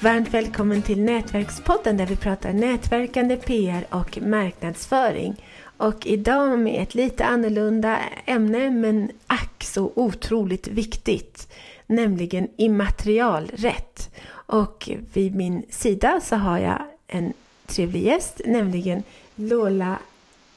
[0.00, 5.44] Varmt välkommen till Nätverkspodden där vi pratar nätverkande PR och marknadsföring.
[5.76, 11.52] Och idag med ett lite annorlunda ämne men ack så otroligt viktigt,
[11.86, 14.14] nämligen immaterialrätt.
[14.30, 17.32] Och vid min sida så har jag en
[17.66, 19.02] trevlig gäst, nämligen
[19.34, 19.98] Lola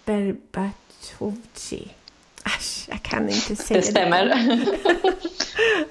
[0.05, 1.87] Berbatovci.
[2.43, 3.85] Asch, jag kan inte säga det.
[3.85, 4.25] stämmer.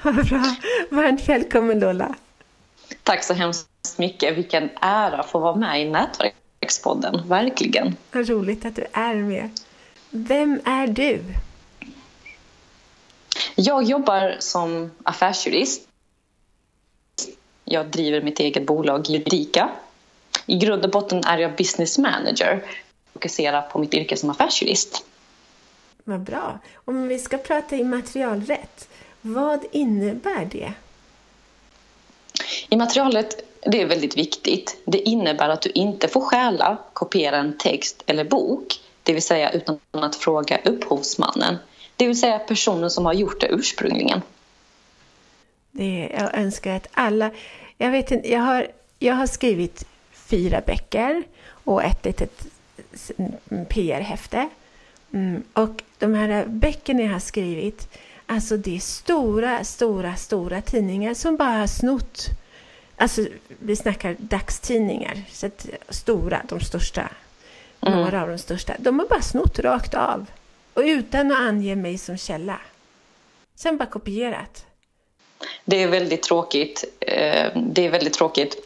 [0.02, 0.56] Det Bra.
[0.90, 2.14] Varmt välkommen Lola.
[3.08, 4.36] Tack så hemskt mycket.
[4.36, 7.28] Vilken ära att få vara med i Nätverkspodden.
[7.28, 7.96] Verkligen.
[8.12, 9.50] Vad roligt att du är med.
[10.10, 11.22] Vem är du?
[13.54, 15.88] Jag jobbar som affärsjurist.
[17.64, 19.70] Jag driver mitt eget bolag Judika.
[20.46, 25.04] I grund och botten är jag business manager och fokuserar på mitt yrke som affärsjurist.
[26.04, 26.58] Vad bra.
[26.74, 28.88] Om vi ska prata immaterialrätt,
[29.20, 30.72] vad innebär det?
[32.68, 34.76] Immaterialrätt det är väldigt viktigt.
[34.84, 39.50] Det innebär att du inte får stjäla, kopiera en text eller bok, det vill säga
[39.50, 41.56] utan att fråga upphovsmannen.
[41.96, 44.22] Det vill säga personen som har gjort det ursprungligen.
[45.70, 47.30] Det, jag önskar att alla...
[47.78, 48.66] Jag, vet inte, jag, har,
[48.98, 52.46] jag har skrivit fyra böcker och ett litet
[53.68, 54.48] PR-häfte.
[55.12, 57.88] Mm, och de här böckerna jag har skrivit,
[58.28, 62.28] alltså det är stora, stora, stora tidningar som bara har snott
[63.00, 67.08] Alltså, vi snackar dagstidningar, så att, stora, de största,
[67.80, 67.98] mm.
[67.98, 68.74] några av de största.
[68.78, 70.26] De har bara snott rakt av
[70.74, 72.60] och utan att ange mig som källa.
[73.54, 74.66] Sen bara kopierat.
[75.64, 76.84] Det är väldigt tråkigt.
[77.00, 78.56] Eh, det är väldigt tråkigt.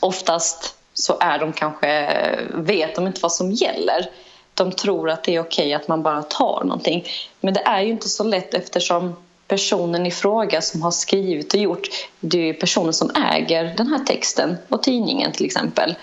[0.00, 2.20] Oftast så är de kanske,
[2.54, 4.10] vet de inte vad som gäller.
[4.56, 7.04] De tror att det är okej att man bara tar någonting.
[7.40, 9.16] Men det är ju inte så lätt eftersom
[9.48, 11.88] personen i fråga som har skrivit och gjort,
[12.20, 15.94] det är personen som äger den här texten och tidningen till exempel.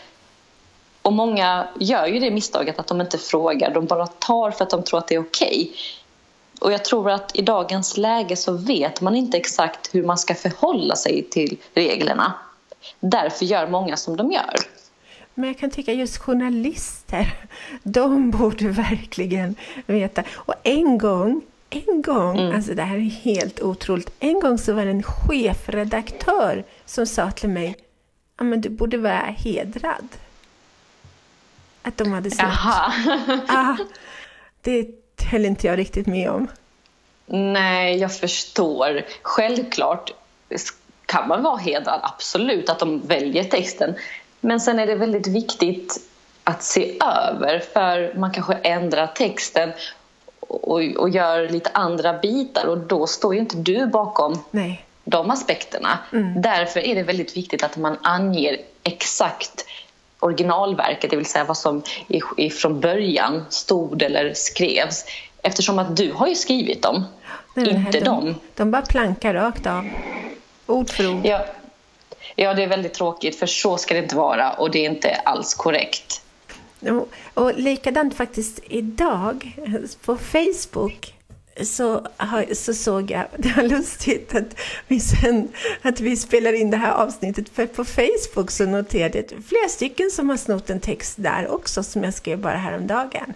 [1.01, 4.69] Och många gör ju det misstaget att de inte frågar, de bara tar för att
[4.69, 5.47] de tror att det är okej.
[5.47, 5.75] Okay.
[6.61, 10.35] Och jag tror att i dagens läge så vet man inte exakt hur man ska
[10.35, 12.33] förhålla sig till reglerna.
[12.99, 14.55] Därför gör många som de gör.
[15.33, 17.35] Men jag kan tycka just journalister,
[17.83, 19.55] de borde verkligen
[19.85, 20.23] veta.
[20.33, 21.41] Och en gång
[21.73, 22.55] en gång, mm.
[22.55, 27.31] alltså det här är helt otroligt, en gång så var det en chefredaktör som sa
[27.31, 27.75] till mig,
[28.37, 30.07] ja men du borde vara hedrad.
[31.81, 32.49] Att de hade snott.
[32.63, 32.93] Jaha.
[33.47, 33.77] ah,
[34.61, 34.87] det
[35.31, 36.47] höll inte jag riktigt med om.
[37.25, 39.01] Nej, jag förstår.
[39.21, 40.11] Självklart
[41.05, 43.95] kan man vara hedrad, absolut, att de väljer texten.
[44.43, 45.97] Men sen är det väldigt viktigt
[46.43, 49.71] att se över, för man kanske ändrar texten
[50.39, 54.85] och, och gör lite andra bitar och då står ju inte du bakom Nej.
[55.03, 55.99] de aspekterna.
[56.11, 56.41] Mm.
[56.41, 59.65] Därför är det väldigt viktigt att man anger exakt
[60.19, 61.81] originalverket, det vill säga vad som
[62.61, 65.05] från början stod eller skrevs.
[65.41, 67.03] Eftersom att du har ju skrivit dem,
[67.55, 68.35] Nej, inte de, dem.
[68.55, 69.89] De bara plankar rakt av,
[70.65, 71.25] ord för ord.
[71.25, 71.45] Ja,
[72.35, 75.15] ja, det är väldigt tråkigt för så ska det inte vara och det är inte
[75.15, 76.21] alls korrekt.
[77.33, 79.55] Och likadant faktiskt idag
[80.05, 81.13] på Facebook
[81.61, 82.07] så,
[82.53, 85.47] så såg jag, det var lustigt att vi, sen,
[85.81, 90.11] att vi spelar in det här avsnittet, för på Facebook så noterade jag flera stycken
[90.11, 93.33] som har snott en text där också som jag skrev bara häromdagen.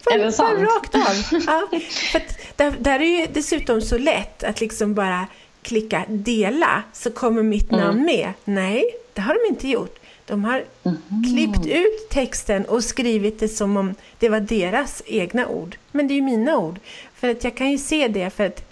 [0.00, 0.58] För, är det sant?
[0.58, 1.40] Rakt av.
[1.46, 1.68] Ja,
[2.12, 2.22] för
[2.56, 5.26] där, där är ju dessutom så lätt att liksom bara
[5.66, 8.06] klicka dela så kommer mitt namn mm.
[8.06, 8.32] med.
[8.44, 9.98] Nej, det har de inte gjort.
[10.26, 10.98] De har mm.
[11.32, 15.76] klippt ut texten och skrivit det som om det var deras egna ord.
[15.92, 16.78] Men det är ju mina ord.
[17.14, 18.64] För att jag kan ju se det för att,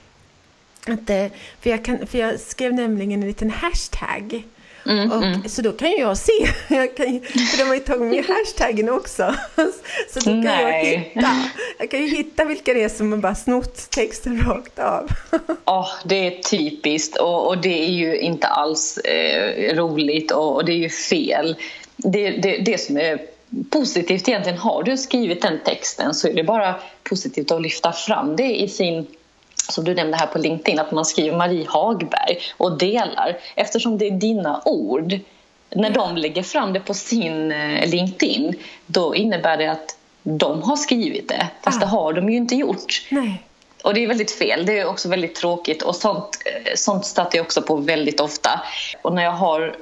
[0.87, 1.27] att eh,
[1.61, 4.45] för, jag kan, för jag skrev nämligen en liten hashtag
[4.87, 5.49] Mm, och, mm.
[5.49, 6.33] Så då kan ju jag se,
[6.69, 9.35] jag kan, för de har ju tagit med hashtaggen också.
[10.11, 10.93] Så då kan Nej.
[11.15, 14.79] jag hitta, jag kan ju hitta vilka det är som har bara snott texten rakt
[14.79, 15.11] av.
[15.65, 20.65] Oh, det är typiskt och, och det är ju inte alls eh, roligt och, och,
[20.65, 21.57] det är ju fel.
[21.97, 23.19] Det, det, det som är
[23.71, 28.37] positivt egentligen, har du skrivit den texten så är det bara positivt att lyfta fram
[28.37, 29.07] det i sin
[29.69, 34.07] som du nämnde här på LinkedIn, att man skriver Marie Hagberg och delar eftersom det
[34.07, 35.19] är dina ord.
[35.71, 38.55] När de lägger fram det på sin eh, LinkedIn
[38.87, 41.81] då innebär det att de har skrivit det, fast ah.
[41.81, 43.07] det har de ju inte gjort.
[43.11, 43.43] Nej.
[43.83, 47.39] Och det är väldigt fel, det är också väldigt tråkigt och sånt, eh, sånt stöter
[47.39, 48.61] jag också på väldigt ofta.
[49.03, 49.77] Och när jag har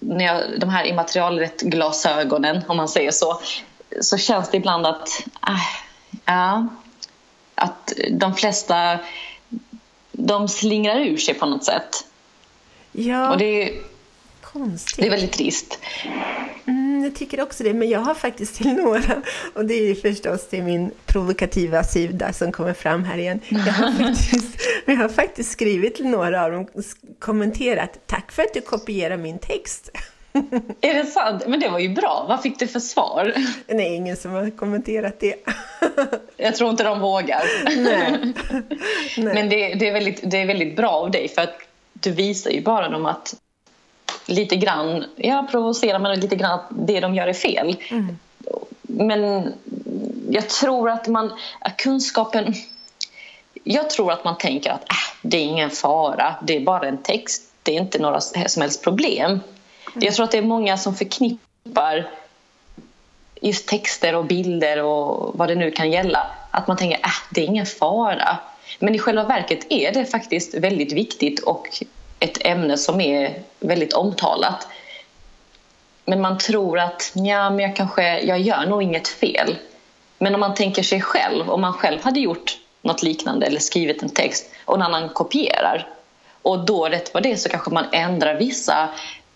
[0.00, 3.40] när jag, de här immaterialrätt-glasögonen, om man säger så,
[4.00, 5.08] så känns det ibland att
[5.48, 5.54] äh,
[6.24, 6.66] ja,
[7.60, 8.98] att de flesta
[10.12, 12.04] de slingrar ur sig på något sätt.
[12.92, 13.30] Ja.
[13.30, 13.82] Och det är,
[14.52, 14.96] Konstigt.
[14.96, 15.78] Det är väldigt trist.
[16.66, 19.22] Mm, jag tycker också det, men jag har faktiskt till några,
[19.54, 23.40] och det är förstås till min provokativa sida som kommer fram här igen.
[23.48, 26.66] Jag har faktiskt, jag har faktiskt skrivit till några av dem,
[27.18, 29.90] kommenterat, tack för att du kopierar min text.
[30.80, 31.42] Är det sant?
[31.46, 32.26] Men det var ju bra.
[32.28, 33.34] Vad fick du för svar?
[33.66, 35.34] Nej, ingen som har kommenterat det.
[36.36, 37.42] Jag tror inte de vågar.
[37.64, 38.34] Nej.
[39.16, 39.34] Nej.
[39.34, 41.58] Men det, det, är väldigt, det är väldigt bra av dig för att
[41.92, 43.34] du visar ju bara dem att
[44.26, 47.76] lite grann, ja provocerar men lite grann att det de gör är fel.
[47.90, 48.18] Mm.
[48.82, 49.52] Men
[50.30, 52.54] jag tror att man, att kunskapen,
[53.64, 56.98] jag tror att man tänker att äh, det är ingen fara, det är bara en
[56.98, 59.40] text, det är inte några som helst problem.
[59.92, 60.04] Mm.
[60.04, 62.10] Jag tror att det är många som förknippar
[63.40, 66.26] just texter och bilder och vad det nu kan gälla.
[66.50, 68.38] Att man tänker att äh, det är ingen fara.
[68.78, 71.82] Men i själva verket är det faktiskt väldigt viktigt och
[72.18, 74.68] ett ämne som är väldigt omtalat.
[76.04, 79.56] Men man tror att ja, men jag, kanske, jag gör nog inget fel.
[80.18, 84.02] Men om man tänker sig själv, om man själv hade gjort något liknande eller skrivit
[84.02, 85.86] en text och en annan kopierar
[86.42, 88.88] och då rätt vad det så kanske man ändrar vissa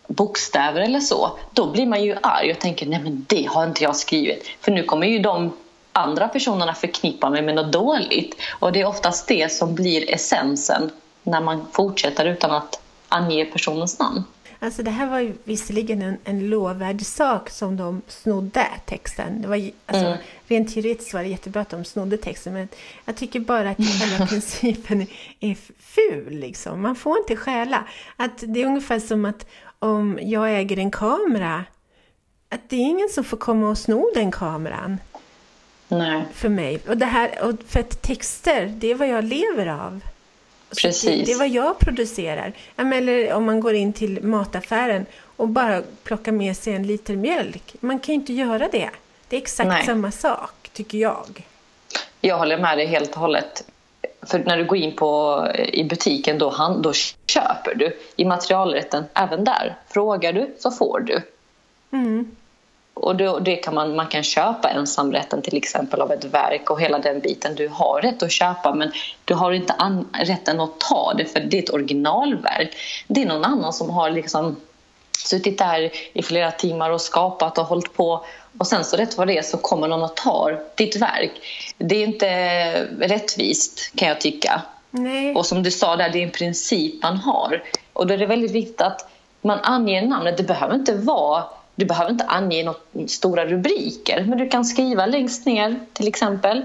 [0.06, 3.84] bokstäver eller så, då blir man ju arg och tänker nej men det har inte
[3.84, 4.48] jag skrivit.
[4.60, 5.52] För nu kommer ju de
[5.92, 8.36] andra personerna förknippa mig med något dåligt.
[8.58, 10.90] Och det är oftast det som blir essensen
[11.22, 14.24] när man fortsätter utan att ange personens namn.
[14.58, 19.42] Alltså det här var ju visserligen en, en lovvärd sak som de snodde texten.
[19.42, 20.18] Det var, alltså, mm.
[20.46, 22.68] Rent teoretiskt var det jättebra att de snodde texten men
[23.04, 25.06] jag tycker bara att själva principen
[25.40, 26.38] är ful.
[26.38, 26.82] Liksom.
[26.82, 27.84] Man får inte stjäla.
[28.16, 29.46] Att det är ungefär som att
[29.84, 31.64] om jag äger en kamera,
[32.48, 34.98] att det är ingen som får komma och sno den kameran.
[35.88, 36.24] Nej.
[36.34, 36.80] För mig.
[36.88, 40.00] Och det här, och för att texter, det är vad jag lever av.
[40.82, 41.02] Precis.
[41.02, 42.52] Det, det, är vad jag producerar.
[42.76, 47.74] Eller om man går in till mataffären och bara plockar med sig en liter mjölk.
[47.80, 48.90] Man kan ju inte göra det.
[49.28, 49.86] Det är exakt Nej.
[49.86, 51.46] samma sak, tycker jag.
[52.20, 53.64] Jag håller med dig helt och hållet.
[54.22, 55.42] För när du går in på,
[55.72, 56.92] i butiken då, han, då
[57.34, 57.98] köper du.
[58.16, 59.76] I materialrätten, även där.
[59.88, 61.22] Frågar du så får du.
[61.92, 62.36] Mm.
[62.94, 66.80] Och då, det kan man, man kan köpa ensamrätten till exempel av ett verk och
[66.80, 67.54] hela den biten.
[67.54, 68.92] Du har rätt att köpa men
[69.24, 72.76] du har inte an, rätten att ta det för det är ett originalverk.
[73.06, 74.56] Det är någon annan som har liksom
[75.18, 78.24] suttit där i flera timmar och skapat och hållit på
[78.58, 81.30] och sen så rätt vad det är så kommer någon och tar ditt verk.
[81.78, 82.28] Det är inte
[82.84, 84.62] rättvist kan jag tycka.
[84.96, 85.34] Nej.
[85.34, 87.62] Och som du sa där, det är en princip man har.
[87.92, 89.10] Och då är det väldigt viktigt att
[89.40, 90.36] man anger namnet.
[90.36, 91.44] Det behöver inte vara
[91.76, 96.62] du behöver inte ange något, stora rubriker men du kan skriva längst ner till exempel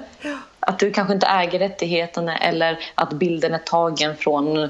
[0.59, 4.69] att du kanske inte äger rättigheterna eller att bilden är tagen från uh,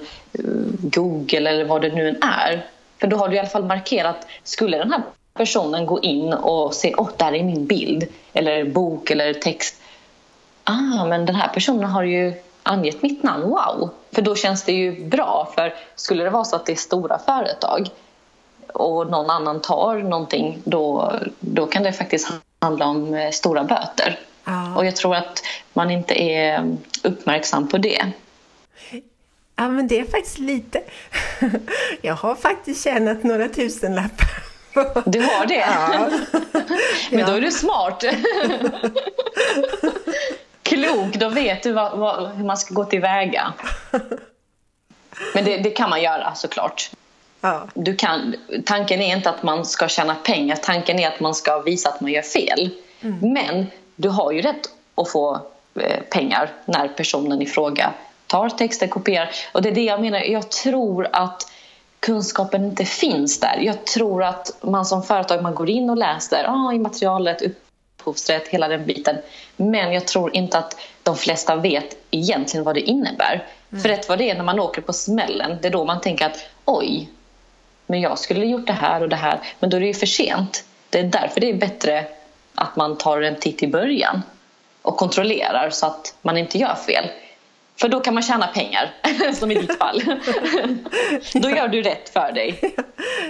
[0.81, 2.65] Google eller vad det nu än är.
[2.97, 5.01] För då har du i alla fall markerat, skulle den här
[5.33, 9.81] personen gå in och se åh, oh, där är min bild eller bok eller text.
[10.63, 12.33] Ah, men den här personen har ju
[12.63, 13.89] angett mitt namn, wow!
[14.11, 17.19] För då känns det ju bra, för skulle det vara så att det är stora
[17.19, 17.89] företag
[18.73, 22.29] och någon annan tar någonting då, då kan det faktiskt
[22.59, 24.19] handla om eh, stora böter.
[24.44, 24.75] Ja.
[24.75, 28.06] Och jag tror att man inte är uppmärksam på det.
[29.55, 30.81] Ja, men det är faktiskt lite...
[32.01, 34.50] Jag har faktiskt tjänat några tusenlappar.
[35.05, 35.55] Du har det?
[35.55, 36.10] Ja.
[37.12, 38.03] men då är du smart.
[40.69, 43.53] Klok, då vet du vad, vad, hur man ska gå tillväga.
[45.33, 46.91] Men det, det kan man göra såklart.
[47.41, 47.67] Ja.
[47.73, 48.35] Du kan,
[48.65, 52.01] tanken är inte att man ska tjäna pengar, tanken är att man ska visa att
[52.01, 52.69] man gör fel.
[53.01, 53.33] Mm.
[53.33, 55.41] Men du har ju rätt att få
[55.75, 57.93] eh, pengar när personen i fråga
[58.27, 59.29] tar texter, kopierar.
[59.51, 61.51] Och det är det jag menar, jag tror att
[61.99, 63.59] kunskapen inte finns där.
[63.61, 67.41] Jag tror att man som företag, man går in och läser ah, immaterialrätt,
[68.00, 69.18] upphovsrätt, hela den biten.
[69.58, 73.48] Men jag tror inte att de flesta vet egentligen vad det innebär.
[73.72, 73.82] Mm.
[73.82, 76.25] För rätt vad det är när man åker på smällen, det är då man tänker
[76.25, 77.10] att oj,
[77.88, 79.39] men jag skulle gjort det här och det här.
[79.60, 80.63] Men då är det ju för sent.
[80.89, 82.06] Det är därför det är bättre
[82.56, 84.22] att man tar en titt i början
[84.82, 87.06] och kontrollerar så att man inte gör fel.
[87.79, 88.94] För då kan man tjäna pengar,
[89.34, 90.01] som i ditt fall.
[91.34, 92.75] då gör du rätt för dig.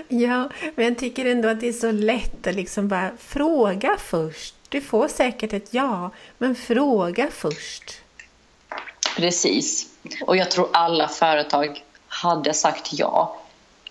[0.08, 4.56] Ja, men jag tycker ändå att det är så lätt att liksom bara fråga först.
[4.70, 7.94] Du får säkert ett ja, men fråga först.
[9.18, 9.88] Precis.
[10.26, 13.36] Och jag tror alla företag hade sagt ja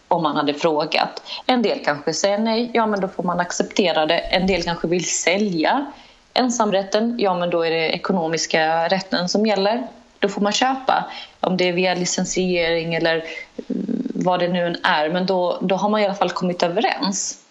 [0.09, 1.23] om man hade frågat.
[1.47, 4.19] En del kanske säger nej, ja men då får man acceptera det.
[4.19, 5.87] En del kanske vill sälja
[6.35, 9.87] ensamrätten, ja men då är det ekonomiska rätten som gäller.
[10.19, 11.05] Då får man köpa.
[11.41, 15.09] Om det är via licensiering eller mm, vad det nu än är.
[15.09, 17.45] Men då, då har man i alla fall kommit överens.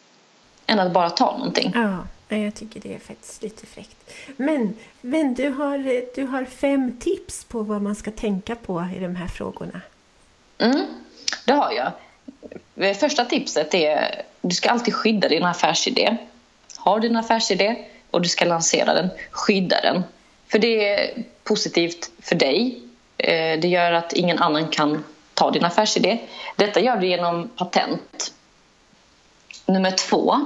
[0.66, 1.72] Än att bara ta någonting.
[1.76, 1.98] Ja,
[2.36, 4.12] jag tycker det är faktiskt lite fräckt.
[4.38, 9.00] Men, men du, har, du har fem tips på vad man ska tänka på i
[9.00, 9.82] de här frågorna.
[10.58, 10.86] Mm,
[11.46, 11.92] det har jag.
[12.76, 16.18] Eh, första tipset är att du ska alltid skydda din affärsidé.
[16.78, 20.04] Har du en affärsidé och du ska lansera den, skydda den.
[20.48, 22.82] För det är positivt för dig.
[23.18, 25.04] Eh, det gör att ingen annan kan
[25.34, 26.20] ta din affärsidé.
[26.56, 28.34] Detta gör du genom patent.
[29.66, 30.40] Nummer två.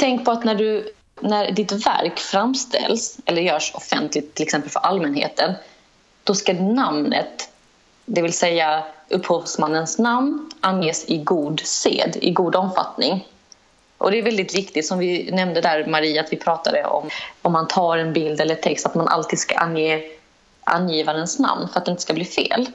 [0.00, 4.80] Tänk på att när, du, när ditt verk framställs eller görs offentligt till exempel för
[4.80, 5.54] allmänheten
[6.24, 7.52] då ska namnet,
[8.04, 13.26] det vill säga upphovsmannens namn anges i god sed, i god omfattning.
[13.98, 17.08] Och det är väldigt viktigt, som vi nämnde där Marie, att vi pratade om
[17.42, 20.02] om man tar en bild eller text, att man alltid ska ange
[20.64, 22.66] angivarens namn för att det inte ska bli fel.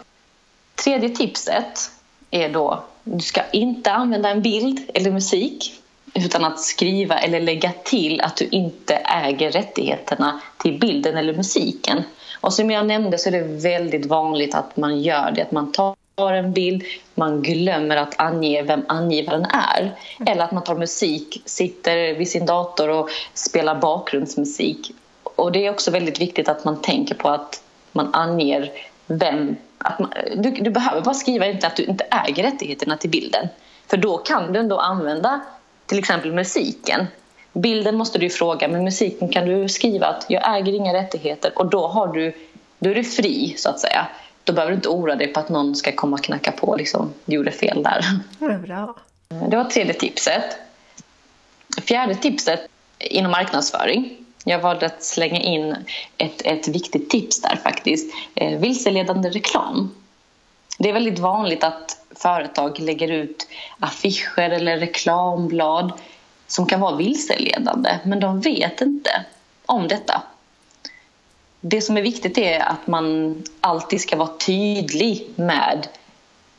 [0.76, 1.92] Tredje tipset
[2.32, 5.82] är då, du ska inte använda en bild eller musik
[6.16, 12.04] utan att skriva eller lägga till att du inte äger rättigheterna till bilden eller musiken.
[12.42, 15.72] Och som jag nämnde så är det väldigt vanligt att man gör det, att man
[15.72, 15.96] tar
[16.34, 16.84] en bild,
[17.16, 19.96] man glömmer att ange vem angivaren är.
[20.26, 24.92] Eller att man tar musik, sitter vid sin dator och spelar bakgrundsmusik.
[25.24, 28.72] Och det är också väldigt viktigt att man tänker på att man anger
[29.08, 29.56] vem...
[29.78, 33.48] Att man, du, du behöver bara skriva inte att du inte äger rättigheterna till bilden.
[33.88, 35.42] För då kan du ändå använda
[35.86, 37.08] till exempel musiken.
[37.54, 41.70] Bilden måste du fråga, men musiken kan du skriva att jag äger inga rättigheter och
[41.70, 42.34] då, har du,
[42.80, 44.08] då är du fri så att säga.
[44.44, 47.14] Då behöver du inte oroa dig på att någon ska komma och knacka på liksom,
[47.26, 48.06] du gjorde fel där.
[48.40, 48.96] Ja, bra.
[49.50, 50.58] Det var tredje tipset.
[51.82, 52.68] Fjärde tipset
[53.00, 54.18] inom marknadsföring.
[54.46, 55.76] Jag valde att slänga in
[56.18, 58.14] ett, ett viktigt tips där faktiskt.
[58.36, 59.92] Eh, vilseledande reklam.
[60.78, 63.48] Det är väldigt vanligt att företag lägger ut
[63.80, 65.92] affischer eller reklamblad
[66.48, 69.26] som kan vara vilseledande, men de vet inte
[69.66, 70.22] om detta.
[71.62, 75.88] Det som är viktigt är att man alltid ska vara tydlig med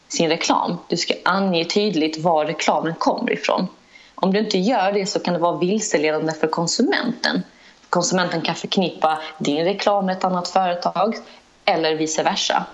[0.08, 0.78] sin reklam.
[0.88, 3.66] Du ska ange tydligt var reklamen kommer ifrån.
[4.14, 7.42] Om du inte gör det så kan det vara vilseledande för konsumenten.
[7.90, 11.16] Konsumenten kan förknippa din reklam med ett annat företag
[11.64, 12.66] eller vice versa.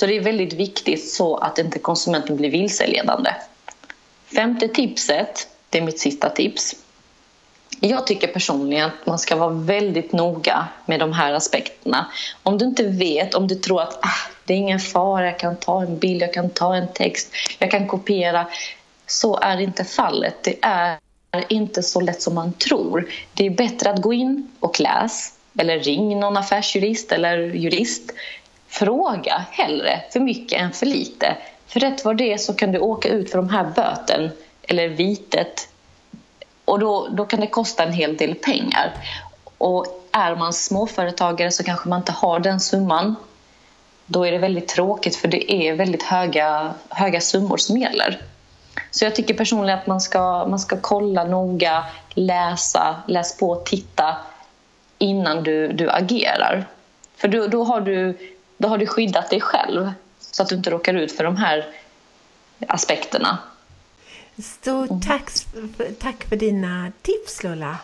[0.00, 3.30] Så det är väldigt viktigt så att inte konsumenten blir vilseledande.
[4.34, 6.76] Femte tipset, det är mitt sista tips.
[7.80, 12.06] Jag tycker personligen att man ska vara väldigt noga med de här aspekterna.
[12.42, 15.56] Om du inte vet, om du tror att ah, det är ingen fara, jag kan
[15.56, 18.46] ta en bild, jag kan ta en text, jag kan kopiera.
[19.06, 20.42] Så är inte fallet.
[20.42, 20.98] Det är
[21.48, 23.08] inte så lätt som man tror.
[23.34, 28.12] Det är bättre att gå in och läs eller ring någon affärsjurist eller jurist.
[28.70, 31.36] Fråga hellre för mycket än för lite.
[31.66, 34.30] För rätt vad det är så kan du åka ut för de här böten
[34.62, 35.68] eller vitet
[36.64, 38.92] och då, då kan det kosta en hel del pengar.
[39.58, 43.16] Och är man småföretagare så kanske man inte har den summan.
[44.06, 48.22] Då är det väldigt tråkigt för det är väldigt höga, höga summor som gäller.
[48.90, 51.84] Så jag tycker personligen att man ska, man ska kolla noga,
[52.14, 54.16] läsa, läs på, titta
[54.98, 56.66] innan du, du agerar.
[57.16, 58.18] För då, då, har du,
[58.60, 61.66] då har du skyddat dig själv så att du inte råkar ut för de här
[62.66, 63.38] aspekterna.
[64.38, 65.02] Stort mm.
[65.02, 65.30] tack,
[65.98, 67.76] tack för dina tips Lola.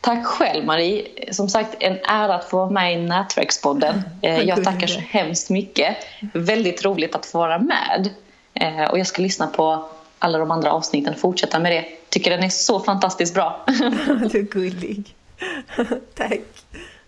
[0.00, 1.06] Tack själv Marie.
[1.32, 4.02] Som sagt en ära att få vara med i Nätverkspodden.
[4.22, 5.96] Eh, jag tackar så hemskt mycket.
[6.34, 8.10] Väldigt roligt att få vara med.
[8.54, 11.84] Eh, och jag ska lyssna på alla de andra avsnitten och fortsätta med det.
[12.08, 13.64] Tycker den är så fantastiskt bra.
[14.32, 15.14] du är gullig.
[16.14, 16.40] Tack.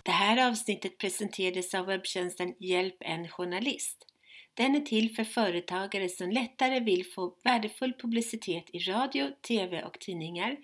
[0.03, 4.07] Det här avsnittet presenterades av webbtjänsten Hjälp en journalist.
[4.55, 10.01] Den är till för företagare som lättare vill få värdefull publicitet i radio, TV och
[10.01, 10.57] tidningar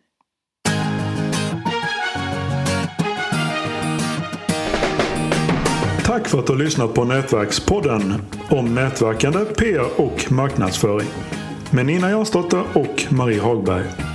[6.06, 8.14] Tack för att du har lyssnat på Nätverkspodden
[8.50, 11.08] om nätverkande, PR och marknadsföring
[11.74, 14.13] med Nina Jansdotter och Marie Hagberg.